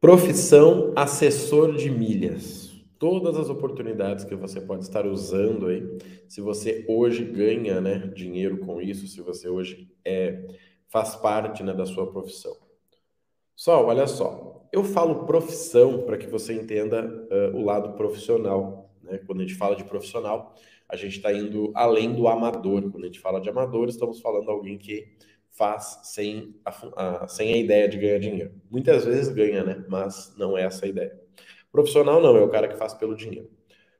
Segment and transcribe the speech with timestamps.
[0.00, 2.72] Profissão assessor de milhas.
[3.00, 5.82] Todas as oportunidades que você pode estar usando aí,
[6.28, 10.46] se você hoje ganha né, dinheiro com isso, se você hoje é,
[10.86, 12.56] faz parte né, da sua profissão.
[13.56, 18.94] Só, olha só, eu falo profissão para que você entenda uh, o lado profissional.
[19.02, 19.18] Né?
[19.26, 20.54] Quando a gente fala de profissional,
[20.88, 22.88] a gente está indo além do amador.
[22.88, 25.08] Quando a gente fala de amador, estamos falando de alguém que
[25.58, 26.70] faz sem a,
[27.24, 28.54] a, sem a ideia de ganhar dinheiro.
[28.70, 29.84] Muitas vezes ganha, né?
[29.88, 31.20] Mas não é essa a ideia.
[31.72, 33.50] Profissional não, é o cara que faz pelo dinheiro.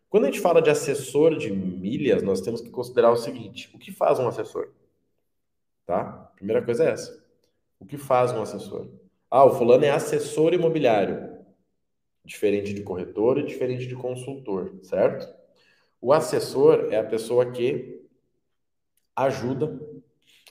[0.08, 3.78] Quando a gente fala de assessor de milhas, nós temos que considerar o seguinte: o
[3.78, 4.72] que faz um assessor?
[5.84, 6.32] Tá?
[6.36, 7.22] Primeira coisa é essa.
[7.80, 8.88] O que faz um assessor?
[9.30, 11.36] Ah, o fulano é assessor imobiliário.
[12.24, 15.28] Diferente de corretor e diferente de consultor, certo?
[16.00, 18.06] O assessor é a pessoa que
[19.16, 19.78] ajuda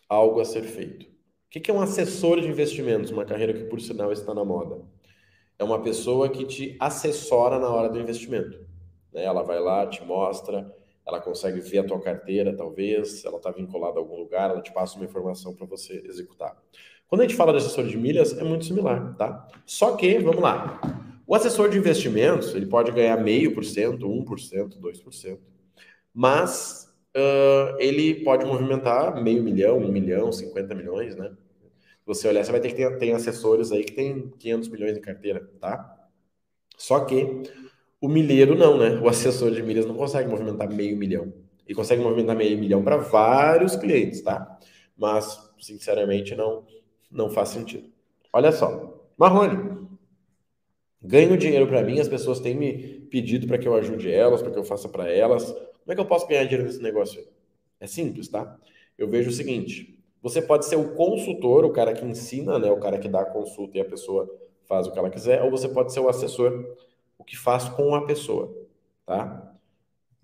[0.10, 1.06] algo a ser feito.
[1.06, 3.12] O que é um assessor de investimentos?
[3.12, 4.82] Uma carreira que, por sinal, está na moda.
[5.58, 8.60] É uma pessoa que te assessora na hora do investimento.
[9.12, 9.24] Né?
[9.24, 10.72] Ela vai lá, te mostra,
[11.08, 14.74] ela consegue ver a tua carteira, talvez, ela está vinculada a algum lugar, ela te
[14.74, 16.56] passa uma informação para você executar.
[17.08, 19.48] Quando a gente fala de assessor de milhas, é muito similar, tá?
[19.66, 20.82] Só que, vamos lá,
[21.26, 25.40] o assessor de investimentos, ele pode ganhar meio por cento, 1%, 2%,
[26.14, 26.87] mas
[27.18, 31.30] uh, ele pode movimentar meio milhão, um milhão, 50 milhões, né?
[32.00, 34.98] Se você olhar, você vai ter que ter tem assessores aí que tem 500 milhões
[34.98, 35.98] em carteira, tá?
[36.78, 37.44] Só que
[38.00, 39.00] o milheiro não, né?
[39.02, 41.34] O assessor de milhas não consegue movimentar meio milhão.
[41.68, 44.58] E consegue movimentar meio milhão para vários clientes, tá?
[44.96, 46.66] Mas, sinceramente, não,
[47.12, 47.90] não faz sentido.
[48.32, 49.04] Olha só.
[49.18, 49.88] Marrone,
[51.02, 54.52] ganho dinheiro para mim, as pessoas têm me pedido para que eu ajude elas, para
[54.52, 55.54] que eu faça para elas.
[55.88, 57.26] Como é que eu posso ganhar dinheiro nesse negócio?
[57.80, 58.60] É simples, tá?
[58.98, 62.70] Eu vejo o seguinte: você pode ser o consultor, o cara que ensina, né?
[62.70, 64.30] O cara que dá a consulta e a pessoa
[64.66, 66.76] faz o que ela quiser, ou você pode ser o assessor,
[67.18, 68.54] o que faz com a pessoa,
[69.06, 69.56] tá?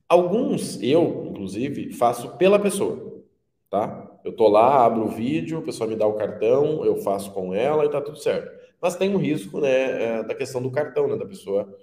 [0.10, 3.24] Alguns, eu, inclusive, faço pela pessoa,
[3.70, 4.20] tá?
[4.26, 7.54] Eu tô lá, abro o vídeo, a pessoa me dá o cartão, eu faço com
[7.54, 8.52] ela e tá tudo certo.
[8.82, 11.74] Mas tem um risco, né, é, da questão do cartão, né, da pessoa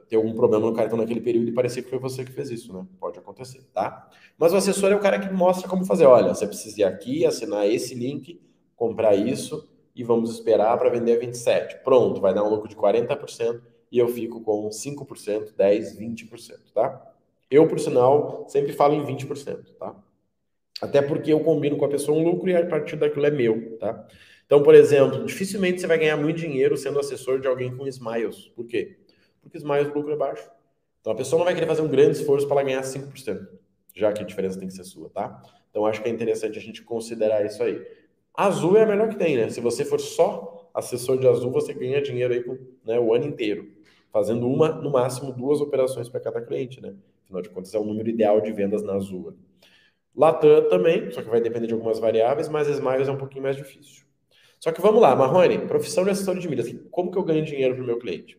[0.00, 2.72] ter algum problema no cartão naquele período e parecer que foi você que fez isso,
[2.72, 2.86] né?
[2.98, 4.08] Pode acontecer, tá?
[4.38, 6.06] Mas o assessor é o cara que mostra como fazer.
[6.06, 8.40] Olha, você precisa ir aqui, assinar esse link,
[8.74, 11.82] comprar isso e vamos esperar para vender a 27.
[11.82, 17.12] Pronto, vai dar um lucro de 40% e eu fico com 5%, 10%, 20%, tá?
[17.50, 19.94] Eu, por sinal, sempre falo em 20%, tá?
[20.82, 23.78] Até porque eu combino com a pessoa um lucro e a partir daquilo é meu,
[23.78, 24.06] tá?
[24.44, 28.48] Então, por exemplo, dificilmente você vai ganhar muito dinheiro sendo assessor de alguém com Smiles.
[28.54, 28.98] Por quê?
[29.48, 30.48] Porque mais o lucro é baixo.
[31.00, 33.46] Então a pessoa não vai querer fazer um grande esforço para ela ganhar 5%,
[33.94, 35.42] já que a diferença tem que ser sua, tá?
[35.70, 37.80] Então acho que é interessante a gente considerar isso aí.
[38.34, 39.48] Azul é a melhor que tem, né?
[39.48, 42.44] Se você for só assessor de azul, você ganha dinheiro aí
[42.84, 43.70] né, o ano inteiro,
[44.12, 46.94] fazendo uma, no máximo, duas operações para cada cliente, né?
[47.24, 49.34] Afinal de contas, é o número ideal de vendas na azul.
[50.14, 53.56] Latam também, só que vai depender de algumas variáveis, mas Smiles é um pouquinho mais
[53.56, 54.04] difícil.
[54.58, 56.74] Só que vamos lá, Marrone, profissão de assessor de milhas.
[56.90, 58.38] Como que eu ganho dinheiro para o meu cliente?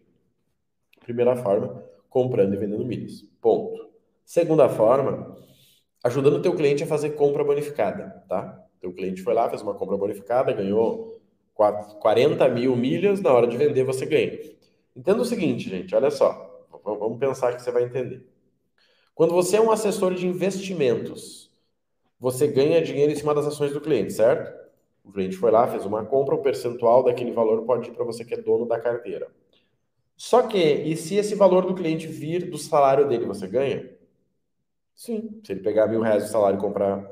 [1.07, 3.21] Primeira forma, comprando e vendendo milhas.
[3.39, 3.87] Ponto.
[4.25, 5.37] Segunda forma,
[6.03, 8.61] ajudando o teu cliente a fazer compra bonificada, tá?
[8.81, 11.21] Teu cliente foi lá, fez uma compra bonificada, ganhou
[11.53, 14.37] 40 mil milhas, na hora de vender você ganha.
[14.93, 16.67] Entenda o seguinte, gente, olha só.
[16.83, 18.27] Vamos pensar que você vai entender.
[19.15, 21.49] Quando você é um assessor de investimentos,
[22.19, 24.53] você ganha dinheiro em cima das ações do cliente, certo?
[25.05, 28.25] O cliente foi lá, fez uma compra, o percentual daquele valor pode ir para você
[28.25, 29.31] que é dono da carteira.
[30.17, 33.89] Só que, e se esse valor do cliente vir do salário dele, você ganha?
[34.95, 35.39] Sim.
[35.43, 37.07] Se ele pegar mil reais de salário e comprar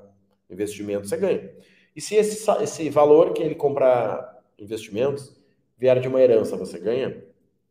[0.50, 1.52] investimento, você ganha.
[1.96, 5.36] E se esse, esse valor que ele comprar investimentos
[5.78, 7.24] vier de uma herança, você ganha?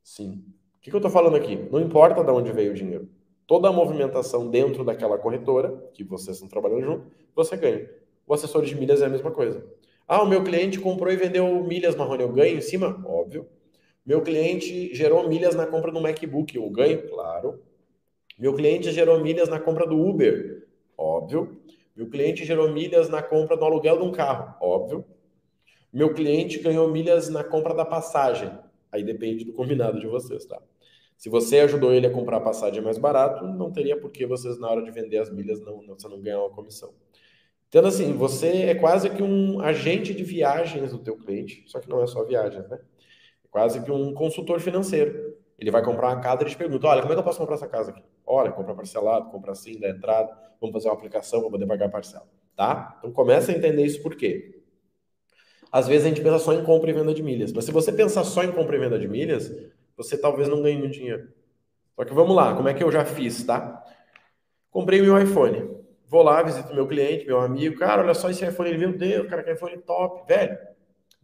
[0.03, 0.45] Sim.
[0.77, 1.57] O que, que eu estou falando aqui?
[1.71, 3.09] Não importa de onde veio o dinheiro.
[3.47, 7.91] Toda a movimentação dentro daquela corretora, que vocês estão trabalhando junto, você ganha.
[8.27, 9.67] O assessor de milhas é a mesma coisa.
[10.07, 13.03] Ah, o meu cliente comprou e vendeu milhas marrone, eu ganho em cima?
[13.07, 13.47] Óbvio.
[14.05, 17.09] Meu cliente gerou milhas na compra do MacBook, eu ganho?
[17.09, 17.63] Claro.
[18.39, 20.67] Meu cliente gerou milhas na compra do Uber?
[20.97, 21.61] Óbvio.
[21.97, 24.55] Meu cliente gerou milhas na compra do aluguel de um carro?
[24.61, 25.05] Óbvio.
[25.93, 28.51] Meu cliente ganhou milhas na compra da passagem?
[28.91, 30.61] Aí depende do combinado de vocês, tá?
[31.17, 34.59] Se você ajudou ele a comprar a passagem mais barato, não teria por que vocês,
[34.59, 36.93] na hora de vender as milhas, não, não, você não ganhar uma comissão.
[37.69, 41.89] Então, assim, você é quase que um agente de viagens do teu cliente, só que
[41.89, 42.79] não é só viagens, né?
[43.55, 45.37] Quase que um consultor financeiro.
[45.57, 47.55] Ele vai comprar uma casa e te pergunta: olha, como é que eu posso comprar
[47.55, 48.03] essa casa aqui?
[48.27, 50.29] Olha, compra parcelado, compra assim, da entrada,
[50.61, 52.27] vamos fazer uma aplicação para poder pagar a parcela.
[52.57, 52.97] Tá?
[52.99, 54.61] Então começa a entender isso por quê.
[55.71, 57.53] Às vezes a gente pensa só em compra e venda de milhas.
[57.53, 59.55] Mas se você pensar só em compra e venda de milhas,
[59.97, 61.29] você talvez não ganhe muito dinheiro.
[61.95, 63.85] Só que vamos lá, como é que eu já fiz, tá?
[64.69, 65.71] Comprei meu iPhone.
[66.09, 67.79] Vou lá, visito meu cliente, meu amigo.
[67.79, 68.77] Cara, olha só esse iPhone.
[68.77, 70.27] Meu Deus, cara, que iPhone top.
[70.27, 70.59] Velho,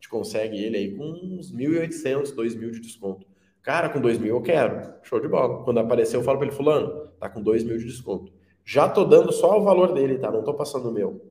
[0.00, 3.26] gente consegue ele aí com uns 1.800, 2.000 de desconto.
[3.62, 4.94] Cara, com 2.000 eu quero.
[5.02, 5.62] Show de bola.
[5.62, 8.32] Quando apareceu, eu falo para ele, fulano, tá com 2.000 de desconto.
[8.64, 10.30] Já tô dando só o valor dele, tá?
[10.30, 11.30] Não tô passando o meu.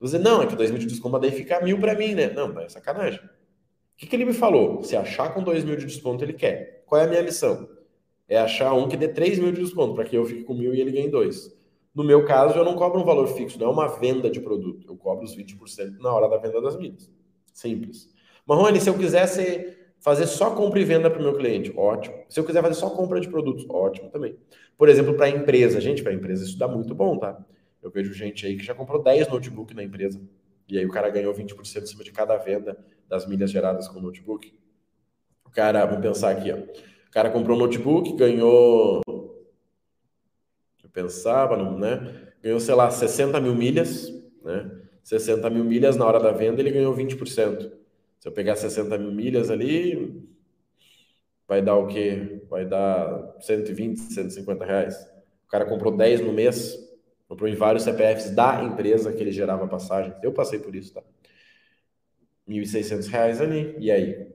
[0.00, 2.28] Você, não, é que 2 mil de desconto, mas daí fica mil para mim, né?
[2.30, 3.20] Não, é sacanagem.
[3.20, 3.28] O
[3.96, 4.82] que, que ele me falou?
[4.82, 6.82] Se achar com 2 mil de desconto, ele quer.
[6.86, 7.68] Qual é a minha missão?
[8.28, 10.74] É achar um que dê 3 mil de desconto, para que eu fique com mil
[10.74, 11.56] e ele ganhe dois.
[11.94, 14.88] No meu caso, eu não cobro um valor fixo, não é uma venda de produto.
[14.88, 17.08] Eu cobro os 20% na hora da venda das milhas.
[17.52, 18.10] Simples.
[18.46, 22.24] Marrone, se eu quisesse fazer só compra e venda para o meu cliente, ótimo.
[22.28, 24.36] Se eu quiser fazer só compra de produtos, ótimo também.
[24.76, 27.38] Por exemplo, para a empresa, gente, para a empresa isso dá muito bom, tá?
[27.80, 30.20] Eu vejo gente aí que já comprou 10 notebook na empresa.
[30.68, 32.78] E aí o cara ganhou 20% em cima de cada venda
[33.08, 34.52] das milhas geradas com o notebook.
[35.44, 36.56] O cara, vamos pensar aqui, ó.
[36.56, 39.02] O cara comprou um notebook, ganhou.
[40.82, 42.32] Eu pensava, né?
[42.42, 44.08] Ganhou, sei lá, 60 mil milhas,
[44.42, 44.81] né?
[45.02, 47.72] 60 mil milhas na hora da venda, ele ganhou 20%.
[48.20, 50.22] Se eu pegar 60 mil milhas ali,
[51.46, 52.40] vai dar o quê?
[52.48, 54.96] Vai dar 120, 150 reais.
[55.46, 56.78] O cara comprou 10 no mês,
[57.32, 60.12] Comprou em vários CPFs da empresa que ele gerava passagem.
[60.22, 61.02] Eu passei por isso, tá?
[62.46, 63.74] R$ 1.600 ali.
[63.78, 64.30] E aí?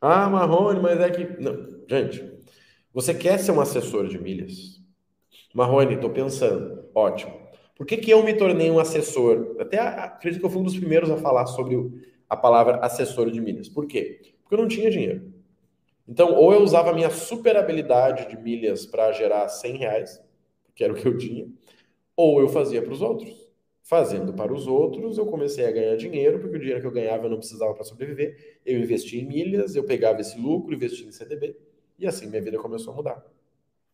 [0.00, 1.38] Ah, Marrone, mas é que.
[1.38, 1.84] Não.
[1.86, 2.32] Gente,
[2.94, 4.80] você quer ser um assessor de milhas?
[5.52, 6.88] Marrone, estou pensando.
[6.94, 7.41] Ótimo.
[7.74, 9.56] Por que, que eu me tornei um assessor?
[9.58, 11.76] Até acredito que eu fui um dos primeiros a falar sobre
[12.28, 13.68] a palavra assessor de milhas.
[13.68, 14.20] Por quê?
[14.42, 15.32] Porque eu não tinha dinheiro.
[16.06, 20.22] Então, ou eu usava a minha super habilidade de milhas para gerar 100 reais,
[20.74, 21.46] que era o que eu tinha,
[22.16, 23.50] ou eu fazia para os outros.
[23.82, 27.26] Fazendo para os outros, eu comecei a ganhar dinheiro, porque o dinheiro que eu ganhava
[27.26, 28.58] eu não precisava para sobreviver.
[28.64, 31.56] Eu investia em milhas, eu pegava esse lucro, investia em CDB,
[31.98, 33.26] e assim minha vida começou a mudar.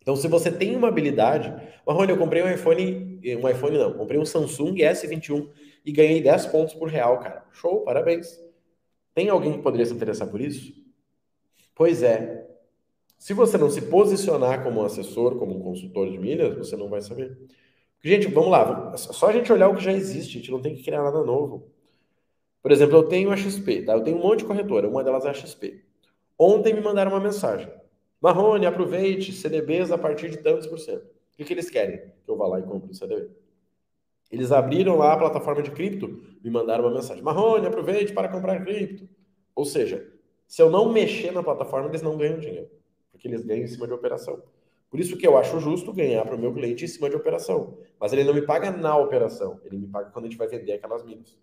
[0.01, 1.53] Então, se você tem uma habilidade,
[1.87, 5.49] Marrone, eu comprei um iPhone, um iPhone não, comprei um Samsung S21
[5.85, 7.44] e ganhei 10 pontos por real, cara.
[7.53, 8.38] Show, parabéns.
[9.15, 10.73] Tem alguém que poderia se interessar por isso?
[11.75, 12.47] Pois é.
[13.19, 16.88] Se você não se posicionar como um assessor, como um consultor de milhas, você não
[16.88, 17.37] vai saber.
[18.00, 20.76] Gente, vamos lá, só a gente olhar o que já existe, a gente não tem
[20.76, 21.69] que criar nada novo.
[22.62, 23.94] Por exemplo, eu tenho a XP, tá?
[23.94, 25.82] Eu tenho um monte de corretora, uma delas é a XP.
[26.38, 27.69] Ontem me mandaram uma mensagem.
[28.20, 31.18] Marrone, aproveite CDBs a partir de tantos por cento.
[31.38, 31.99] Que, que eles querem?
[32.25, 33.31] Que eu vá lá e compre o CDB.
[34.29, 37.23] Eles abriram lá a plataforma de cripto, me mandaram uma mensagem.
[37.23, 39.08] Marrone, aproveite para comprar cripto.
[39.55, 40.12] Ou seja,
[40.49, 42.69] se eu não mexer na plataforma, eles não ganham dinheiro.
[43.12, 44.43] Porque eles ganham em cima de operação.
[44.90, 47.79] Por isso que eu acho justo ganhar para o meu cliente em cima de operação.
[48.00, 50.73] Mas ele não me paga na operação, ele me paga quando a gente vai vender
[50.73, 51.38] aquelas milhas.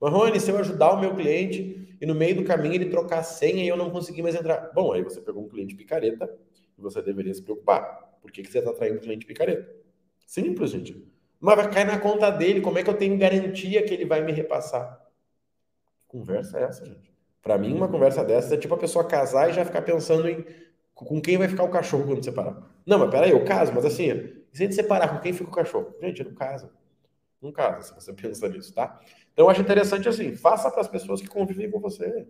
[0.00, 3.22] Marrone, se eu ajudar o meu cliente e no meio do caminho ele trocar a
[3.22, 4.72] senha e eu não conseguir mais entrar.
[4.74, 6.28] Bom, aí você pegou um cliente picareta
[6.76, 8.07] e você deveria se preocupar.
[8.20, 9.68] Por que, que você está traindo cliente picareta?
[10.26, 11.06] Simples, gente.
[11.40, 14.20] Mas vai cair na conta dele, como é que eu tenho garantia que ele vai
[14.22, 15.00] me repassar?
[16.06, 17.12] Conversa é essa, gente?
[17.42, 20.44] Para mim, uma conversa dessa é tipo a pessoa casar e já ficar pensando em
[20.94, 22.60] com quem vai ficar o cachorro quando separar?
[22.84, 24.08] Não, mas peraí, eu caso, mas assim,
[24.52, 25.94] se a gente separar, com quem fica o cachorro?
[26.00, 26.72] Gente, não casa.
[27.40, 29.00] Não casa, se você pensa nisso, tá?
[29.32, 32.26] Então eu acho interessante assim, faça para as pessoas que convivem com você.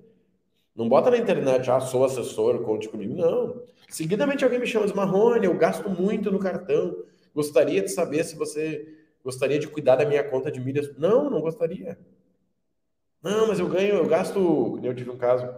[0.78, 3.12] Não bota na internet, ah, sou assessor, conte comigo.
[3.12, 3.60] Não.
[3.88, 7.04] Seguidamente alguém me chama de Marrone, eu gasto muito no cartão.
[7.34, 10.96] Gostaria de saber se você gostaria de cuidar da minha conta de milhas.
[10.96, 11.98] Não, não gostaria.
[13.20, 15.52] Não, mas eu ganho, eu gasto, eu tive um caso,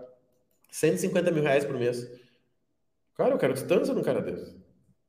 [0.70, 2.10] 150 mil reais por mês.
[3.14, 4.56] Cara, eu quero distância num cara desse.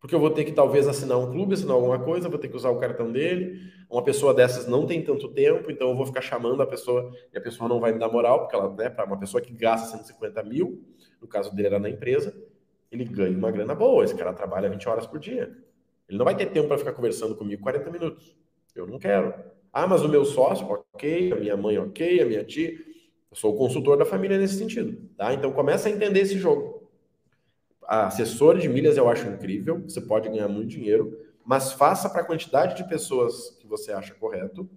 [0.01, 2.55] Porque eu vou ter que talvez assinar um clube, assinar alguma coisa, vou ter que
[2.55, 3.61] usar o cartão dele.
[3.87, 7.37] Uma pessoa dessas não tem tanto tempo, então eu vou ficar chamando a pessoa e
[7.37, 9.95] a pessoa não vai me dar moral, porque ela, né, para uma pessoa que gasta
[9.95, 10.83] 150 mil,
[11.21, 12.35] no caso dele era na empresa,
[12.91, 14.03] ele ganha uma grana boa.
[14.03, 15.55] Esse cara trabalha 20 horas por dia.
[16.09, 18.35] Ele não vai ter tempo para ficar conversando comigo 40 minutos.
[18.75, 19.35] Eu não quero.
[19.71, 22.71] Ah, mas o meu sócio, ok, a minha mãe, ok, a minha tia.
[22.71, 25.31] Eu sou o consultor da família nesse sentido, tá?
[25.31, 26.80] Então começa a entender esse jogo
[27.87, 32.25] assessor de milhas eu acho incrível, você pode ganhar muito dinheiro, mas faça para a
[32.25, 34.69] quantidade de pessoas que você acha correto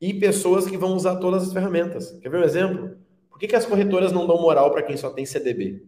[0.00, 2.12] e pessoas que vão usar todas as ferramentas.
[2.20, 2.96] Quer ver um exemplo?
[3.30, 5.82] Por que, que as corretoras não dão moral para quem só tem CDB?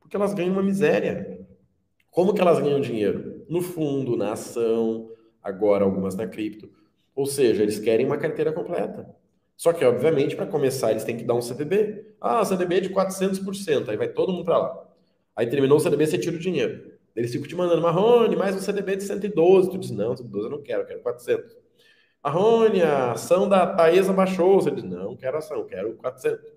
[0.00, 1.46] Porque elas ganham uma miséria.
[2.10, 3.44] Como que elas ganham dinheiro?
[3.48, 5.10] No fundo, na ação,
[5.42, 6.68] agora algumas na cripto.
[7.14, 9.14] Ou seja, eles querem uma carteira completa.
[9.56, 12.14] Só que, obviamente, para começar, eles têm que dar um CDB.
[12.20, 14.89] Ah, CDB é de 400%, aí vai todo mundo para lá.
[15.36, 16.92] Aí terminou o CDB, você tira o dinheiro.
[17.14, 19.70] Eles ficam te mandando, Marrone, mais um CDB de 112.
[19.70, 21.56] Tu diz, não, 112 eu não quero, eu quero 400.
[22.22, 24.60] A Rony, a ação da Taesa baixou.
[24.60, 26.52] Você diz, não, quero ação, quero 400.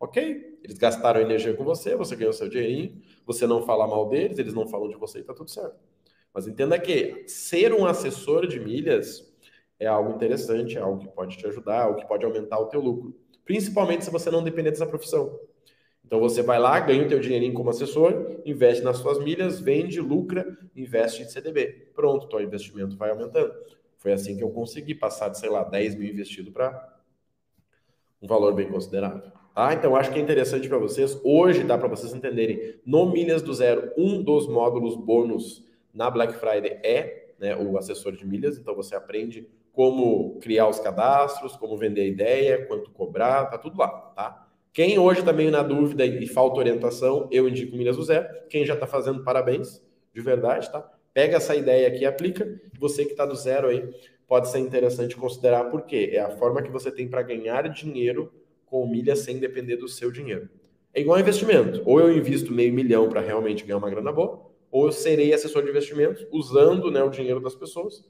[0.00, 4.38] Ok, eles gastaram energia com você, você ganhou seu dinheirinho, você não fala mal deles,
[4.38, 5.76] eles não falam de você e tá tudo certo.
[6.32, 9.26] Mas entenda que ser um assessor de milhas
[9.80, 12.80] é algo interessante, é algo que pode te ajudar, algo que pode aumentar o teu
[12.80, 13.12] lucro.
[13.44, 15.36] Principalmente se você não depender dessa profissão.
[16.08, 20.00] Então você vai lá, ganha o teu dinheirinho como assessor, investe nas suas milhas, vende,
[20.00, 21.90] lucra, investe em CDB.
[21.94, 23.52] Pronto, teu investimento vai aumentando.
[23.98, 26.98] Foi assim que eu consegui passar de, sei lá, 10 mil investido para
[28.22, 29.30] um valor bem considerável.
[29.54, 29.74] Tá?
[29.74, 31.20] Então acho que é interessante para vocês.
[31.22, 32.80] Hoje dá para vocês entenderem.
[32.86, 35.62] No Milhas do Zero, um dos módulos bônus
[35.92, 38.56] na Black Friday é né, o assessor de milhas.
[38.56, 43.76] Então você aprende como criar os cadastros, como vender a ideia, quanto cobrar, tá tudo
[43.76, 44.47] lá, tá?
[44.78, 48.28] Quem hoje está meio na dúvida e falta orientação, eu indico Milhas do Zero.
[48.48, 50.88] Quem já está fazendo, parabéns, de verdade, tá?
[51.12, 52.60] Pega essa ideia aqui e aplica.
[52.78, 53.92] Você que está do zero aí,
[54.24, 58.32] pode ser interessante considerar, porque é a forma que você tem para ganhar dinheiro
[58.66, 60.48] com milhas sem depender do seu dinheiro.
[60.94, 61.82] É igual investimento.
[61.84, 65.64] Ou eu invisto meio milhão para realmente ganhar uma grana boa, ou eu serei assessor
[65.64, 68.04] de investimentos usando né, o dinheiro das pessoas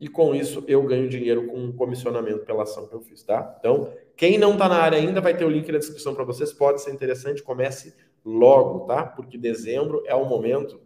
[0.00, 3.54] e com isso eu ganho dinheiro com um comissionamento pela ação que eu fiz, tá?
[3.58, 6.52] Então, quem não está na área ainda vai ter o link na descrição para vocês,
[6.52, 9.02] pode ser interessante, comece logo, tá?
[9.02, 10.78] Porque dezembro é o momento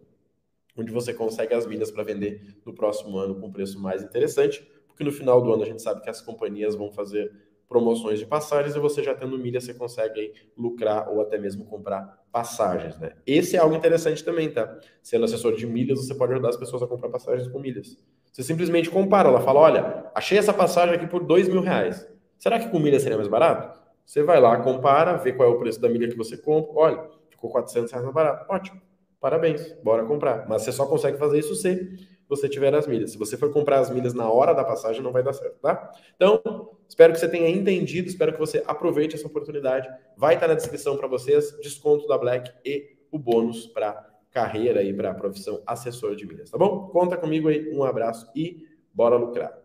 [0.79, 5.03] onde você consegue as milhas para vender no próximo ano com preço mais interessante, porque
[5.03, 7.29] no final do ano a gente sabe que as companhias vão fazer
[7.69, 12.23] promoções de passagens e você já tendo milha você consegue lucrar ou até mesmo comprar
[12.31, 13.14] passagens, né?
[13.26, 14.79] Esse é algo interessante também, tá?
[15.03, 17.99] Sendo assessor de milhas, você pode ajudar as pessoas a comprar passagens com milhas.
[18.31, 22.13] Você simplesmente compara, ela fala, olha, achei essa passagem aqui por dois mil reais.
[22.38, 23.83] Será que com milha seria mais barato?
[24.05, 26.73] Você vai lá, compara, vê qual é o preço da milha que você compra.
[26.75, 28.53] Olha, ficou 400 reais mais barato.
[28.53, 28.81] Ótimo,
[29.21, 30.47] parabéns, bora comprar.
[30.49, 31.99] Mas você só consegue fazer isso se
[32.29, 33.12] você tiver as milhas.
[33.12, 35.93] Se você for comprar as milhas na hora da passagem, não vai dar certo, tá?
[36.17, 36.41] Então,
[36.88, 39.88] espero que você tenha entendido, espero que você aproveite essa oportunidade.
[40.17, 44.93] Vai estar na descrição para vocês, desconto da Black e o bônus para carreira e
[44.93, 46.88] para a profissão assessor de milhas, tá bom?
[46.88, 49.63] Conta comigo aí, um abraço e bora lucrar.